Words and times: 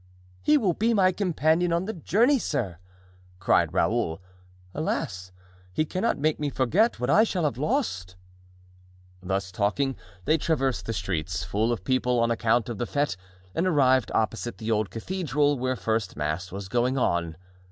"He 0.41 0.57
will 0.57 0.73
be 0.73 0.95
my 0.95 1.11
companion 1.11 1.71
on 1.71 1.85
the 1.85 1.93
journey, 1.93 2.39
sir," 2.39 2.79
cried 3.37 3.71
Raoul. 3.71 4.19
"Alas! 4.73 5.31
he 5.73 5.85
cannot 5.85 6.17
make 6.17 6.39
me 6.39 6.49
forget 6.49 6.99
what 6.99 7.11
I 7.11 7.23
shall 7.23 7.43
have 7.43 7.59
lost!" 7.59 8.15
Thus 9.21 9.51
talking, 9.51 9.95
they 10.25 10.39
traversed 10.39 10.87
the 10.87 10.93
streets, 10.93 11.43
full 11.43 11.71
of 11.71 11.83
people 11.83 12.19
on 12.19 12.31
account 12.31 12.67
of 12.67 12.79
the 12.79 12.87
fete, 12.87 13.15
and 13.53 13.67
arrived 13.67 14.09
opposite 14.15 14.57
the 14.57 14.71
old 14.71 14.89
cathedral, 14.89 15.59
where 15.59 15.75
first 15.75 16.17
mass 16.17 16.51
was 16.51 16.67
going 16.67 16.97
on. 16.97 17.35